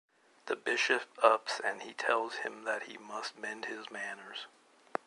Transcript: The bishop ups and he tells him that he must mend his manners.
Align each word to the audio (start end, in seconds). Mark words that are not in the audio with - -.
The 0.47 0.55
bishop 0.55 1.03
ups 1.21 1.59
and 1.63 1.83
he 1.83 1.93
tells 1.93 2.37
him 2.37 2.63
that 2.63 2.87
he 2.89 2.97
must 2.97 3.37
mend 3.37 3.65
his 3.65 3.91
manners. 3.91 4.47